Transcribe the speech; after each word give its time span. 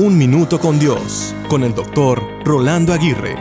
Un 0.00 0.16
Minuto 0.16 0.60
con 0.60 0.78
Dios, 0.78 1.34
con 1.48 1.64
el 1.64 1.74
doctor 1.74 2.22
Rolando 2.44 2.92
Aguirre. 2.92 3.34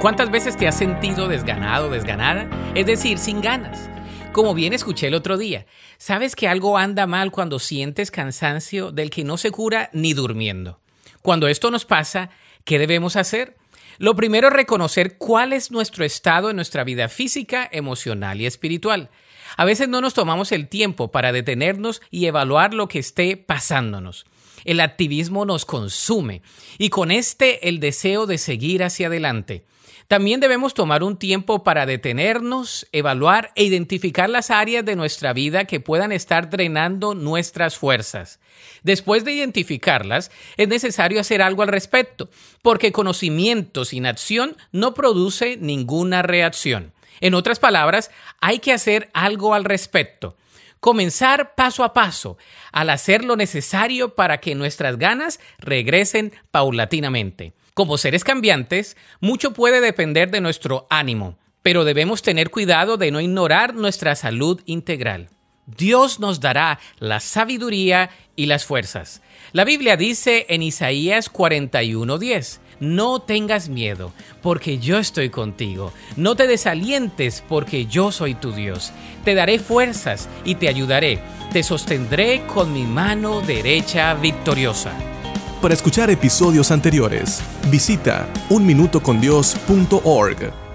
¿Cuántas 0.00 0.28
veces 0.28 0.56
te 0.56 0.66
has 0.66 0.76
sentido 0.76 1.28
desganado, 1.28 1.88
desganada? 1.88 2.50
Es 2.74 2.84
decir, 2.84 3.16
sin 3.16 3.40
ganas. 3.40 3.88
Como 4.32 4.54
bien 4.54 4.72
escuché 4.72 5.06
el 5.06 5.14
otro 5.14 5.38
día, 5.38 5.66
¿sabes 5.96 6.34
que 6.34 6.48
algo 6.48 6.78
anda 6.78 7.06
mal 7.06 7.30
cuando 7.30 7.60
sientes 7.60 8.10
cansancio 8.10 8.90
del 8.90 9.10
que 9.10 9.22
no 9.22 9.36
se 9.36 9.52
cura 9.52 9.88
ni 9.92 10.14
durmiendo? 10.14 10.80
Cuando 11.22 11.46
esto 11.46 11.70
nos 11.70 11.84
pasa, 11.84 12.30
¿qué 12.64 12.80
debemos 12.80 13.14
hacer? 13.14 13.56
Lo 13.98 14.16
primero 14.16 14.48
es 14.48 14.54
reconocer 14.54 15.16
cuál 15.16 15.52
es 15.52 15.70
nuestro 15.70 16.04
estado 16.04 16.50
en 16.50 16.56
nuestra 16.56 16.82
vida 16.82 17.08
física, 17.08 17.68
emocional 17.70 18.40
y 18.40 18.46
espiritual. 18.46 19.10
A 19.56 19.64
veces 19.64 19.88
no 19.88 20.00
nos 20.00 20.14
tomamos 20.14 20.50
el 20.50 20.66
tiempo 20.66 21.12
para 21.12 21.30
detenernos 21.30 22.02
y 22.10 22.26
evaluar 22.26 22.74
lo 22.74 22.88
que 22.88 22.98
esté 22.98 23.36
pasándonos. 23.36 24.26
El 24.64 24.80
activismo 24.80 25.44
nos 25.44 25.64
consume 25.64 26.42
y 26.78 26.90
con 26.90 27.10
este 27.10 27.68
el 27.68 27.80
deseo 27.80 28.26
de 28.26 28.38
seguir 28.38 28.82
hacia 28.82 29.08
adelante. 29.08 29.64
También 30.08 30.40
debemos 30.40 30.72
tomar 30.72 31.02
un 31.02 31.18
tiempo 31.18 31.62
para 31.62 31.84
detenernos, 31.84 32.86
evaluar 32.92 33.52
e 33.56 33.64
identificar 33.64 34.30
las 34.30 34.50
áreas 34.50 34.82
de 34.86 34.96
nuestra 34.96 35.34
vida 35.34 35.66
que 35.66 35.80
puedan 35.80 36.12
estar 36.12 36.48
drenando 36.48 37.14
nuestras 37.14 37.76
fuerzas. 37.76 38.40
Después 38.82 39.26
de 39.26 39.32
identificarlas, 39.32 40.30
es 40.56 40.66
necesario 40.66 41.20
hacer 41.20 41.42
algo 41.42 41.62
al 41.62 41.68
respecto, 41.68 42.30
porque 42.62 42.90
conocimiento 42.90 43.84
sin 43.84 44.06
acción 44.06 44.56
no 44.72 44.94
produce 44.94 45.58
ninguna 45.58 46.22
reacción. 46.22 46.94
En 47.20 47.34
otras 47.34 47.58
palabras, 47.58 48.10
hay 48.40 48.60
que 48.60 48.72
hacer 48.72 49.10
algo 49.12 49.52
al 49.52 49.64
respecto 49.64 50.36
comenzar 50.80 51.54
paso 51.54 51.84
a 51.84 51.92
paso 51.92 52.38
al 52.72 52.90
hacer 52.90 53.24
lo 53.24 53.36
necesario 53.36 54.14
para 54.14 54.38
que 54.38 54.54
nuestras 54.54 54.98
ganas 54.98 55.40
regresen 55.58 56.32
paulatinamente. 56.50 57.52
Como 57.74 57.98
seres 57.98 58.24
cambiantes, 58.24 58.96
mucho 59.20 59.52
puede 59.52 59.80
depender 59.80 60.30
de 60.30 60.40
nuestro 60.40 60.86
ánimo, 60.90 61.38
pero 61.62 61.84
debemos 61.84 62.22
tener 62.22 62.50
cuidado 62.50 62.96
de 62.96 63.10
no 63.10 63.20
ignorar 63.20 63.74
nuestra 63.74 64.16
salud 64.16 64.60
integral. 64.66 65.28
Dios 65.76 66.18
nos 66.18 66.40
dará 66.40 66.80
la 66.98 67.20
sabiduría 67.20 68.10
y 68.36 68.46
las 68.46 68.64
fuerzas. 68.64 69.22
La 69.52 69.64
Biblia 69.64 69.96
dice 69.96 70.46
en 70.48 70.62
Isaías 70.62 71.30
41:10, 71.30 72.60
no 72.80 73.20
tengas 73.20 73.68
miedo, 73.68 74.12
porque 74.42 74.78
yo 74.78 74.98
estoy 74.98 75.30
contigo. 75.30 75.92
No 76.16 76.36
te 76.36 76.46
desalientes, 76.46 77.42
porque 77.48 77.86
yo 77.86 78.12
soy 78.12 78.34
tu 78.34 78.52
Dios. 78.52 78.92
Te 79.24 79.34
daré 79.34 79.58
fuerzas 79.58 80.28
y 80.44 80.56
te 80.56 80.68
ayudaré. 80.68 81.20
Te 81.52 81.62
sostendré 81.62 82.42
con 82.46 82.72
mi 82.72 82.84
mano 82.84 83.40
derecha 83.40 84.14
victoriosa. 84.14 84.92
Para 85.60 85.74
escuchar 85.74 86.08
episodios 86.10 86.70
anteriores, 86.70 87.42
visita 87.70 88.28
unminutocondios.org. 88.48 90.67